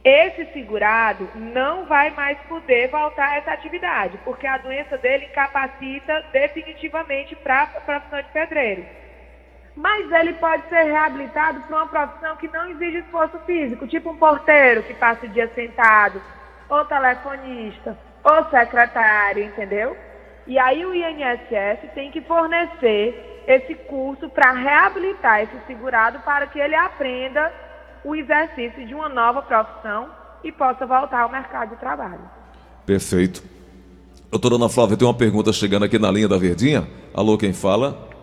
esse 0.03 0.51
segurado 0.51 1.25
não 1.35 1.85
vai 1.85 2.09
mais 2.09 2.37
poder 2.49 2.89
voltar 2.89 3.29
a 3.29 3.37
essa 3.37 3.51
atividade, 3.51 4.19
porque 4.25 4.45
a 4.45 4.57
doença 4.57 4.97
dele 4.97 5.27
incapacita 5.27 6.21
definitivamente 6.33 7.33
para 7.37 7.61
a 7.61 7.67
profissão 7.67 8.21
de 8.21 8.29
pedreiro. 8.33 8.85
Mas 9.75 10.09
ele 10.11 10.33
pode 10.33 10.67
ser 10.69 10.83
reabilitado 10.83 11.59
para 11.61 11.75
uma 11.75 11.87
profissão 11.87 12.37
que 12.37 12.47
não 12.47 12.69
exige 12.69 12.99
esforço 12.99 13.37
físico, 13.45 13.87
tipo 13.87 14.09
um 14.09 14.17
porteiro 14.17 14.83
que 14.83 14.93
passa 14.93 15.25
o 15.25 15.29
dia 15.29 15.51
sentado, 15.53 16.21
ou 16.69 16.85
telefonista, 16.85 17.97
ou 18.23 18.49
secretário, 18.49 19.43
entendeu? 19.43 19.97
E 20.47 20.57
aí 20.57 20.85
o 20.85 20.93
INSS 20.93 21.91
tem 21.93 22.09
que 22.11 22.21
fornecer 22.21 23.43
esse 23.47 23.75
curso 23.75 24.29
para 24.29 24.51
reabilitar 24.51 25.41
esse 25.41 25.57
segurado 25.67 26.19
para 26.19 26.47
que 26.47 26.59
ele 26.59 26.75
aprenda 26.75 27.51
o 28.03 28.15
exercício 28.15 28.85
de 28.85 28.93
uma 28.93 29.09
nova 29.09 29.41
profissão 29.41 30.09
e 30.43 30.51
possa 30.51 30.85
voltar 30.85 31.21
ao 31.21 31.29
mercado 31.29 31.71
de 31.71 31.75
trabalho. 31.77 32.21
Perfeito. 32.85 33.43
Doutora 34.29 34.55
Ana 34.55 34.69
Flávia, 34.69 34.97
tem 34.97 35.07
uma 35.07 35.13
pergunta 35.13 35.51
chegando 35.51 35.85
aqui 35.85 35.97
na 35.97 36.11
linha 36.11 36.27
da 36.27 36.37
Verdinha. 36.37 36.87
Alô, 37.13 37.37
quem 37.37 37.53
fala? 37.53 38.14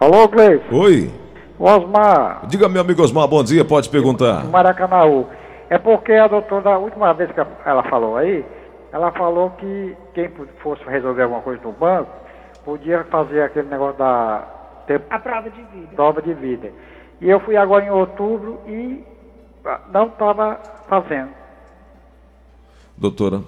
Alô, 0.00 0.26
Gleice. 0.28 0.64
Oi. 0.72 1.10
Osmar. 1.58 2.46
Diga, 2.46 2.70
meu 2.70 2.80
amigo 2.80 3.02
Osmar, 3.02 3.28
bom 3.28 3.44
dia, 3.44 3.66
pode 3.66 3.90
perguntar. 3.90 4.46
Maracanãú. 4.46 5.28
É 5.68 5.76
porque 5.76 6.14
a 6.14 6.26
doutora, 6.26 6.62
da 6.62 6.78
última 6.78 7.12
vez 7.12 7.30
que 7.32 7.40
ela 7.66 7.82
falou 7.82 8.16
aí, 8.16 8.42
ela 8.92 9.12
falou 9.12 9.50
que 9.50 9.94
quem 10.14 10.30
fosse 10.62 10.82
resolver 10.84 11.24
alguma 11.24 11.42
coisa 11.42 11.62
no 11.62 11.72
banco, 11.72 12.10
podia 12.64 13.04
fazer 13.04 13.42
aquele 13.42 13.68
negócio 13.68 13.98
da... 13.98 14.42
Ter, 14.86 15.02
a 15.10 15.18
prova 15.18 15.50
de 15.50 15.62
vida. 15.64 15.94
Prova 15.94 16.22
de 16.22 16.32
vida. 16.32 16.72
E 17.20 17.28
eu 17.28 17.38
fui 17.40 17.58
agora 17.58 17.84
em 17.84 17.90
outubro 17.90 18.58
e 18.66 19.04
não 19.92 20.06
estava 20.06 20.58
fazendo. 20.88 21.28
Doutora? 22.96 23.42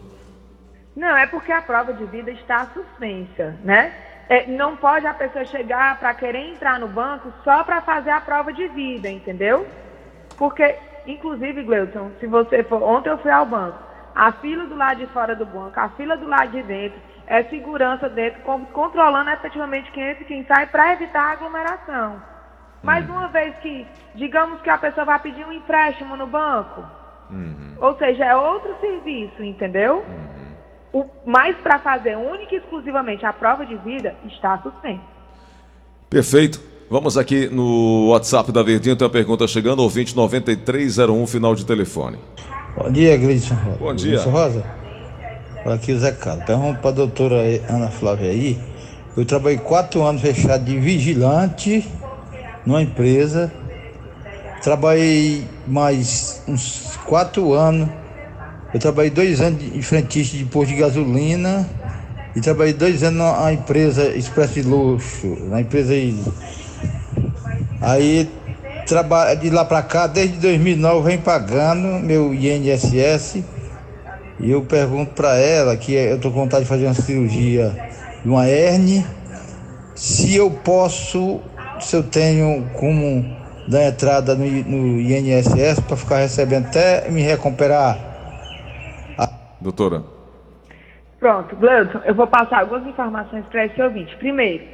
Não, 0.94 1.16
é 1.16 1.26
porque 1.26 1.50
a 1.50 1.62
prova 1.62 1.94
de 1.94 2.04
vida 2.04 2.30
está 2.30 2.66
suspensa, 2.74 3.56
né? 3.64 3.90
É, 4.28 4.46
não 4.46 4.76
pode 4.76 5.06
a 5.06 5.14
pessoa 5.14 5.44
chegar 5.44 5.98
para 5.98 6.14
querer 6.14 6.52
entrar 6.52 6.78
no 6.78 6.88
banco 6.88 7.32
só 7.44 7.64
para 7.64 7.80
fazer 7.82 8.10
a 8.10 8.20
prova 8.20 8.52
de 8.52 8.66
vida, 8.68 9.08
entendeu? 9.08 9.66
Porque, 10.38 10.76
inclusive, 11.06 11.62
Gleuton, 11.62 12.10
se 12.18 12.26
você 12.26 12.62
for. 12.62 12.82
Ontem 12.82 13.10
eu 13.10 13.18
fui 13.18 13.30
ao 13.30 13.44
banco. 13.44 13.78
A 14.14 14.32
fila 14.32 14.66
do 14.66 14.76
lado 14.76 14.98
de 14.98 15.06
fora 15.06 15.34
do 15.34 15.46
banco, 15.46 15.78
a 15.78 15.88
fila 15.90 16.16
do 16.16 16.26
lado 16.26 16.50
de 16.50 16.62
dentro, 16.62 16.98
é 17.26 17.42
segurança 17.44 18.08
dentro, 18.08 18.42
controlando 18.72 19.30
efetivamente 19.30 19.90
quem 19.92 20.10
entra 20.10 20.22
e 20.22 20.26
quem 20.26 20.44
sai 20.44 20.66
para 20.66 20.92
evitar 20.92 21.22
a 21.22 21.32
aglomeração. 21.32 22.22
Mas 22.82 23.08
uma 23.08 23.28
vez 23.28 23.56
que, 23.58 23.86
digamos 24.14 24.60
que 24.60 24.68
a 24.68 24.76
pessoa 24.76 25.04
vai 25.04 25.18
pedir 25.20 25.46
um 25.46 25.52
empréstimo 25.52 26.16
no 26.16 26.26
banco, 26.26 26.84
uhum. 27.30 27.76
ou 27.80 27.96
seja, 27.96 28.24
é 28.24 28.34
outro 28.34 28.76
serviço, 28.80 29.42
entendeu? 29.42 29.98
Uhum. 29.98 30.31
O, 30.92 31.04
mas 31.24 31.56
para 31.56 31.78
fazer 31.78 32.16
única 32.16 32.54
e 32.54 32.58
exclusivamente 32.58 33.24
a 33.24 33.32
prova 33.32 33.64
de 33.64 33.76
vida, 33.76 34.14
está 34.26 34.58
suspenso. 34.58 35.00
Perfeito. 36.10 36.60
Vamos 36.90 37.16
aqui 37.16 37.48
no 37.48 38.10
WhatsApp 38.10 38.52
da 38.52 38.62
Verdinha, 38.62 38.94
tem 38.94 39.06
uma 39.06 39.10
pergunta 39.10 39.48
chegando, 39.48 39.80
ouvinte 39.80 40.14
9301, 40.14 41.26
final 41.26 41.54
de 41.54 41.64
telefone. 41.64 42.18
Bom 42.76 42.92
dia, 42.92 43.16
Gleison 43.16 43.54
Rosa. 43.54 43.78
Bom 43.78 43.94
dia. 43.94 44.10
Gleison 44.10 44.30
Rosa. 44.30 44.64
Aqui 45.64 45.92
o 45.92 45.98
Zé 45.98 46.12
Carlos. 46.12 46.44
Pergunta 46.44 46.78
para 46.80 46.90
a 46.90 46.92
doutora 46.92 47.36
Ana 47.68 47.88
Flávia 47.88 48.30
aí. 48.30 48.58
Eu 49.16 49.24
trabalhei 49.24 49.58
quatro 49.58 50.02
anos 50.02 50.20
fechado 50.20 50.64
de 50.64 50.78
vigilante 50.78 51.88
numa 52.66 52.82
empresa. 52.82 53.52
Trabalhei 54.62 55.46
mais 55.66 56.42
uns 56.46 56.96
quatro 57.06 57.54
anos. 57.54 57.88
Eu 58.72 58.80
trabalhei 58.80 59.10
dois 59.10 59.40
anos 59.40 59.60
de 59.60 59.82
frentista 59.82 60.36
de 60.36 60.44
posto 60.44 60.72
de 60.72 60.80
gasolina 60.80 61.68
e 62.34 62.40
trabalhei 62.40 62.72
dois 62.72 63.02
anos 63.02 63.18
na 63.18 63.52
empresa 63.52 64.04
Expresso 64.16 64.54
de 64.54 64.62
Luxo, 64.62 65.36
na 65.48 65.60
empresa 65.60 65.92
aí. 65.92 66.18
Aí 67.80 68.30
trabalho 68.86 69.38
de 69.40 69.50
lá 69.50 69.64
para 69.64 69.82
cá, 69.82 70.06
desde 70.06 70.38
2009 70.38 71.08
vem 71.08 71.18
pagando 71.18 72.02
meu 72.02 72.32
INSS. 72.32 73.42
E 74.40 74.50
eu 74.50 74.62
pergunto 74.62 75.12
para 75.12 75.36
ela 75.36 75.76
que 75.76 75.92
eu 75.92 76.18
tô 76.18 76.30
com 76.30 76.40
vontade 76.40 76.64
de 76.64 76.68
fazer 76.68 76.86
uma 76.86 76.94
cirurgia 76.94 77.76
de 78.22 78.28
uma 78.28 78.48
hernia, 78.48 79.04
se 79.94 80.34
eu 80.34 80.50
posso 80.50 81.40
se 81.80 81.96
eu 81.96 82.02
tenho 82.02 82.64
como 82.74 83.24
dar 83.68 83.84
entrada 83.84 84.34
no, 84.34 84.44
no 84.44 85.00
INSS 85.00 85.80
para 85.86 85.96
ficar 85.96 86.18
recebendo 86.18 86.66
até 86.66 87.08
me 87.10 87.22
recuperar. 87.22 88.11
Doutora. 89.62 90.02
Pronto, 91.18 91.54
Gleudson, 91.54 92.00
eu 92.04 92.14
vou 92.14 92.26
passar 92.26 92.60
algumas 92.60 92.84
informações 92.84 93.46
para 93.46 93.66
esse 93.66 93.80
ouvinte. 93.80 94.16
Primeiro, 94.16 94.64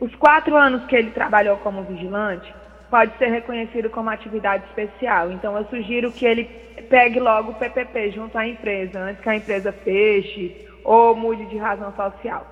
os 0.00 0.14
quatro 0.16 0.54
anos 0.54 0.84
que 0.84 0.94
ele 0.94 1.10
trabalhou 1.10 1.56
como 1.56 1.82
vigilante 1.82 2.54
pode 2.90 3.16
ser 3.16 3.28
reconhecido 3.28 3.88
como 3.90 4.10
atividade 4.10 4.64
especial. 4.66 5.32
Então, 5.32 5.56
eu 5.56 5.64
sugiro 5.64 6.12
que 6.12 6.26
ele 6.26 6.44
pegue 6.90 7.18
logo 7.18 7.52
o 7.52 7.54
PPP 7.54 8.10
junto 8.10 8.36
à 8.36 8.46
empresa, 8.46 9.00
antes 9.00 9.22
que 9.22 9.28
a 9.28 9.36
empresa 9.36 9.72
feche 9.72 10.54
ou 10.84 11.14
mude 11.14 11.46
de 11.46 11.56
razão 11.56 11.92
social. 11.94 12.46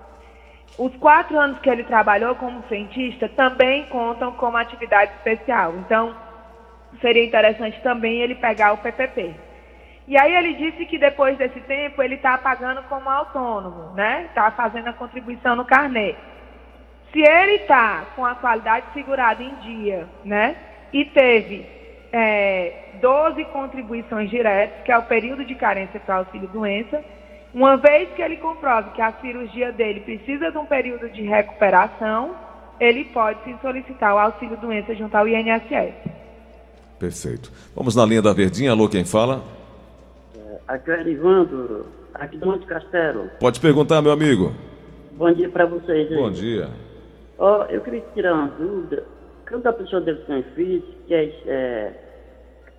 Os 0.78 0.95
quatro 0.97 1.38
anos 1.38 1.59
que 1.59 1.71
ele 1.71 1.85
trabalhou 1.85 2.35
como 2.35 2.62
frentista 2.62 3.28
também 3.28 3.85
contam 3.85 4.33
como 4.33 4.56
atividade 4.56 5.12
especial. 5.12 5.75
Então, 5.78 6.14
seria 7.00 7.25
interessante 7.25 7.80
também 7.83 8.21
ele 8.21 8.35
pegar 8.35 8.73
o 8.73 8.78
PPP. 8.78 9.45
E 10.08 10.16
aí 10.16 10.34
ele 10.34 10.54
disse 10.54 10.86
que 10.86 10.98
depois 10.98 11.36
desse 11.36 11.60
tempo 11.60 12.00
ele 12.00 12.14
está 12.14 12.38
pagando 12.38 12.82
como 12.84 13.08
autônomo, 13.08 13.92
né? 13.94 14.26
Está 14.28 14.50
fazendo 14.52 14.88
a 14.88 14.92
contribuição 14.92 15.56
no 15.56 15.64
carnê. 15.64 16.14
Se 17.12 17.20
ele 17.20 17.62
está 17.62 18.04
com 18.14 18.25
a 18.25 18.34
qualidade 18.36 18.86
segurada 18.94 19.42
em 19.42 19.54
dia, 19.56 20.06
né? 20.25 20.54
E 20.92 21.04
teve 21.06 21.66
é, 22.12 22.98
12 23.00 23.44
contribuições 23.46 24.30
diretas, 24.30 24.84
que 24.84 24.92
é 24.92 24.98
o 24.98 25.02
período 25.02 25.44
de 25.44 25.54
carência 25.56 25.98
para 25.98 26.16
auxílio 26.16 26.48
doença, 26.48 27.02
uma 27.52 27.76
vez 27.76 28.08
que 28.14 28.22
ele 28.22 28.36
comprove 28.36 28.90
que 28.90 29.02
a 29.02 29.12
cirurgia 29.14 29.72
dele 29.72 30.00
precisa 30.00 30.52
de 30.52 30.58
um 30.58 30.66
período 30.66 31.08
de 31.08 31.22
recuperação, 31.22 32.36
ele 32.78 33.06
pode 33.06 33.42
se 33.44 33.56
solicitar 33.60 34.14
o 34.14 34.18
auxílio 34.18 34.56
doença 34.58 34.94
junto 34.94 35.16
ao 35.16 35.26
INSS. 35.26 35.94
Perfeito. 36.98 37.50
Vamos 37.75 37.96
na 37.96 38.04
linha 38.04 38.22
da 38.22 38.32
Verdinha. 38.32 38.70
Alô, 38.70 38.88
quem 38.88 39.04
fala? 39.04 39.55
É, 40.68 40.73
aqui 40.73 40.90
é 40.90 41.00
Irivando, 41.00 41.87
aqui 42.14 42.37
do 42.37 42.46
Monte 42.46 42.66
Castelo. 42.66 43.30
Pode 43.40 43.61
perguntar, 43.61 44.02
meu 44.02 44.12
amigo. 44.12 44.52
Bom 45.12 45.32
dia 45.32 45.49
para 45.49 45.66
vocês. 45.66 46.08
Bom 46.08 46.30
dia. 46.30 46.68
Oh, 47.38 47.64
eu 47.68 47.80
queria 47.80 48.02
tirar 48.14 48.35
uma 48.35 48.49
dúvida. 48.49 49.04
Quando 49.49 49.66
a 49.66 49.73
pessoa 49.73 50.00
deve 50.02 50.25
ser 50.25 50.42
física, 50.54 50.92
que 51.06 51.14
é, 51.14 51.25
é 51.46 51.92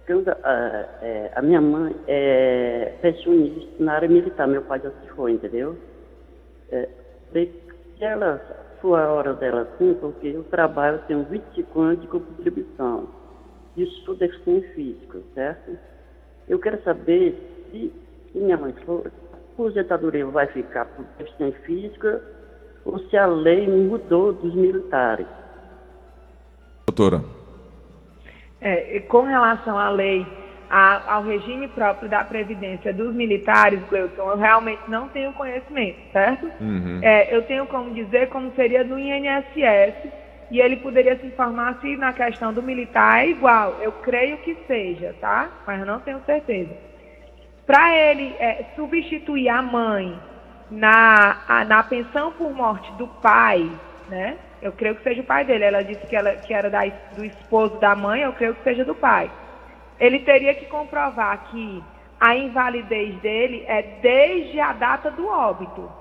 quando, 0.05 0.29
a, 0.29 0.85
é, 1.01 1.31
a 1.35 1.41
minha 1.41 1.61
mãe 1.61 1.95
é 2.07 2.93
pensionista 3.01 3.69
na 3.79 3.93
área 3.93 4.07
militar, 4.07 4.47
meu 4.47 4.61
pai 4.61 4.79
já 4.81 4.89
se 4.89 5.09
foi, 5.15 5.33
entendeu? 5.33 5.77
É, 6.71 6.89
se 7.33 7.51
ela 7.99 8.41
for 8.81 8.99
a 8.99 9.11
hora 9.11 9.33
dela 9.33 9.61
assim, 9.61 9.95
porque 9.99 10.27
eu 10.27 10.43
trabalho, 10.45 11.01
tenho 11.07 11.23
25 11.23 11.79
anos 11.79 12.01
de 12.01 12.07
contribuição, 12.07 13.07
e 13.75 13.85
sou 14.05 14.15
deficiente 14.15 14.67
físico, 14.69 15.19
certo? 15.33 15.77
Eu 16.47 16.59
quero 16.59 16.81
saber 16.83 17.35
se, 17.71 17.91
se 18.31 18.37
minha 18.37 18.57
mãe 18.57 18.73
for, 18.85 19.11
a 19.33 19.37
aposentadoria 19.53 20.25
vai 20.25 20.47
ficar 20.47 20.85
por 20.85 21.05
deficiente 21.17 21.59
física 21.59 22.21
ou 22.85 22.99
se 22.99 23.17
a 23.17 23.25
lei 23.25 23.67
mudou 23.67 24.31
dos 24.31 24.55
militares. 24.55 25.27
Doutora. 26.87 27.21
É, 28.61 28.99
com 29.01 29.21
relação 29.23 29.77
à 29.77 29.89
lei 29.89 30.25
a, 30.69 31.15
ao 31.15 31.23
regime 31.23 31.67
próprio 31.69 32.09
da 32.09 32.23
Previdência 32.23 32.93
dos 32.93 33.13
militares, 33.13 33.79
Gleuton, 33.89 34.31
eu 34.31 34.37
realmente 34.37 34.81
não 34.87 35.07
tenho 35.09 35.33
conhecimento, 35.33 35.99
certo? 36.11 36.45
Uhum. 36.59 36.99
É, 37.01 37.35
eu 37.35 37.43
tenho 37.43 37.65
como 37.67 37.93
dizer 37.93 38.29
como 38.29 38.51
seria 38.55 38.83
no 38.83 38.97
INSS 38.97 40.26
e 40.49 40.59
ele 40.61 40.77
poderia 40.77 41.17
se 41.17 41.27
informar 41.27 41.79
se 41.81 41.97
na 41.97 42.13
questão 42.13 42.53
do 42.53 42.63
militar 42.63 43.23
é 43.23 43.29
igual. 43.29 43.77
Eu 43.81 43.91
creio 43.91 44.37
que 44.37 44.55
seja, 44.65 45.13
tá? 45.19 45.49
Mas 45.65 45.85
não 45.85 45.99
tenho 45.99 46.21
certeza. 46.25 46.71
Para 47.65 47.93
ele 47.95 48.33
é, 48.39 48.65
substituir 48.75 49.49
a 49.49 49.61
mãe 49.61 50.17
na, 50.71 51.37
a, 51.47 51.65
na 51.65 51.83
pensão 51.83 52.31
por 52.31 52.53
morte 52.53 52.89
do 52.93 53.07
pai, 53.07 53.69
né? 54.07 54.37
Eu 54.61 54.71
creio 54.71 54.95
que 54.95 55.03
seja 55.03 55.21
o 55.21 55.25
pai 55.25 55.43
dele. 55.43 55.65
Ela 55.65 55.83
disse 55.83 56.05
que, 56.07 56.15
ela, 56.15 56.31
que 56.35 56.53
era 56.53 56.69
da, 56.69 56.85
do 57.15 57.25
esposo 57.25 57.77
da 57.79 57.95
mãe, 57.95 58.21
eu 58.21 58.33
creio 58.33 58.55
que 58.55 58.63
seja 58.63 58.85
do 58.85 58.95
pai. 58.95 59.29
Ele 59.99 60.19
teria 60.19 60.53
que 60.53 60.65
comprovar 60.65 61.49
que 61.51 61.83
a 62.19 62.35
invalidez 62.35 63.15
dele 63.19 63.63
é 63.67 63.81
desde 64.01 64.59
a 64.59 64.71
data 64.73 65.11
do 65.11 65.27
óbito. 65.27 65.91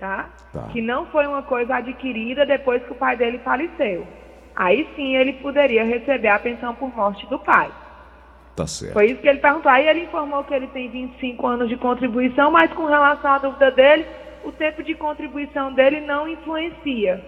Tá? 0.00 0.30
Tá. 0.50 0.62
Que 0.72 0.80
não 0.80 1.04
foi 1.06 1.26
uma 1.26 1.42
coisa 1.42 1.76
adquirida 1.76 2.46
depois 2.46 2.82
que 2.82 2.92
o 2.92 2.94
pai 2.94 3.18
dele 3.18 3.38
faleceu. 3.44 4.06
Aí 4.56 4.88
sim 4.96 5.14
ele 5.14 5.34
poderia 5.34 5.84
receber 5.84 6.28
a 6.28 6.38
pensão 6.38 6.74
por 6.74 6.94
morte 6.96 7.26
do 7.26 7.38
pai. 7.38 7.70
Tá 8.56 8.66
certo. 8.66 8.94
Foi 8.94 9.10
isso 9.10 9.20
que 9.20 9.28
ele 9.28 9.40
perguntou. 9.40 9.70
Aí 9.70 9.86
ele 9.86 10.04
informou 10.04 10.42
que 10.44 10.54
ele 10.54 10.68
tem 10.68 10.88
25 10.88 11.46
anos 11.46 11.68
de 11.68 11.76
contribuição, 11.76 12.50
mas 12.50 12.72
com 12.72 12.86
relação 12.86 13.30
à 13.30 13.38
dúvida 13.38 13.70
dele, 13.70 14.06
o 14.42 14.50
tempo 14.50 14.82
de 14.82 14.94
contribuição 14.94 15.72
dele 15.72 16.00
não 16.00 16.26
influencia. 16.26 17.22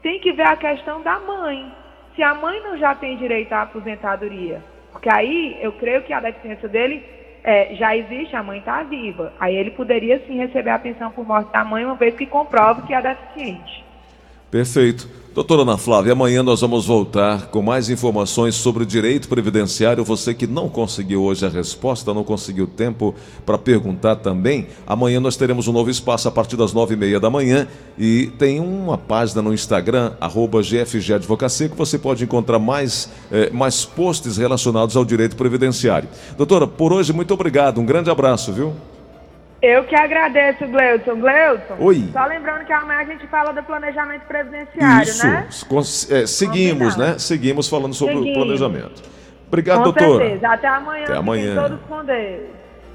Tem 0.00 0.20
que 0.20 0.32
ver 0.32 0.46
a 0.46 0.56
questão 0.56 1.02
da 1.02 1.18
mãe. 1.18 1.70
Se 2.14 2.22
a 2.22 2.32
mãe 2.32 2.60
não 2.62 2.78
já 2.78 2.94
tem 2.94 3.16
direito 3.16 3.52
à 3.52 3.62
aposentadoria, 3.62 4.62
porque 4.92 5.12
aí 5.12 5.58
eu 5.60 5.72
creio 5.72 6.02
que 6.02 6.12
a 6.12 6.20
deficiência 6.20 6.68
dele 6.68 7.04
é, 7.44 7.74
já 7.74 7.94
existe, 7.94 8.34
a 8.34 8.42
mãe 8.42 8.58
está 8.58 8.82
viva. 8.82 9.32
Aí 9.38 9.54
ele 9.54 9.70
poderia 9.70 10.18
sim 10.26 10.38
receber 10.38 10.70
a 10.70 10.78
pensão 10.78 11.10
por 11.10 11.26
morte 11.26 11.52
da 11.52 11.62
mãe, 11.62 11.84
uma 11.84 11.94
vez 11.94 12.14
que 12.14 12.26
comprove 12.26 12.82
que 12.82 12.94
é 12.94 13.02
deficiente. 13.02 13.84
Perfeito. 14.54 15.08
Doutora 15.34 15.62
Ana 15.62 15.76
Flávia, 15.76 16.12
amanhã 16.12 16.40
nós 16.40 16.60
vamos 16.60 16.86
voltar 16.86 17.48
com 17.48 17.60
mais 17.60 17.90
informações 17.90 18.54
sobre 18.54 18.84
o 18.84 18.86
direito 18.86 19.28
previdenciário. 19.28 20.04
Você 20.04 20.32
que 20.32 20.46
não 20.46 20.68
conseguiu 20.68 21.24
hoje 21.24 21.44
a 21.44 21.48
resposta, 21.48 22.14
não 22.14 22.22
conseguiu 22.22 22.68
tempo 22.68 23.12
para 23.44 23.58
perguntar 23.58 24.14
também, 24.14 24.68
amanhã 24.86 25.18
nós 25.18 25.34
teremos 25.34 25.66
um 25.66 25.72
novo 25.72 25.90
espaço 25.90 26.28
a 26.28 26.30
partir 26.30 26.56
das 26.56 26.72
nove 26.72 26.94
e 26.94 26.96
meia 26.96 27.18
da 27.18 27.28
manhã 27.28 27.66
e 27.98 28.28
tem 28.38 28.60
uma 28.60 28.96
página 28.96 29.42
no 29.42 29.52
Instagram, 29.52 30.12
arroba 30.20 30.62
GFG 30.62 31.14
Advocacia, 31.14 31.68
que 31.68 31.76
você 31.76 31.98
pode 31.98 32.22
encontrar 32.22 32.60
mais, 32.60 33.10
eh, 33.32 33.50
mais 33.52 33.84
posts 33.84 34.36
relacionados 34.36 34.96
ao 34.96 35.04
direito 35.04 35.34
previdenciário. 35.34 36.08
Doutora, 36.36 36.68
por 36.68 36.92
hoje, 36.92 37.12
muito 37.12 37.34
obrigado. 37.34 37.80
Um 37.80 37.84
grande 37.84 38.08
abraço, 38.08 38.52
viu? 38.52 38.72
Eu 39.64 39.84
que 39.84 39.94
agradeço, 39.94 40.66
Gleuton. 40.66 41.16
Gleuton, 41.20 41.74
Oi. 41.78 42.08
só 42.12 42.24
lembrando 42.26 42.64
que 42.66 42.72
amanhã 42.72 43.00
a 43.00 43.04
gente 43.04 43.26
fala 43.28 43.52
do 43.52 43.62
planejamento 43.62 44.22
previdenciário, 44.26 45.02
Isso. 45.08 45.26
né? 45.26 45.48
Cons- 45.68 46.10
é, 46.10 46.26
seguimos, 46.26 46.96
né? 46.96 47.16
Seguimos 47.18 47.68
falando 47.68 47.94
sobre 47.94 48.14
o 48.16 48.18
Seguimos. 48.18 48.38
planejamento. 48.44 49.02
Obrigado, 49.48 49.78
Com 49.78 49.82
doutora. 49.84 50.24
certeza. 50.24 50.48
Até 50.48 50.66
amanhã. 50.68 51.04
Até 51.04 51.16
amanhã. 51.16 51.54
Todos 51.62 51.80
com 51.88 52.04
Deus. 52.04 52.40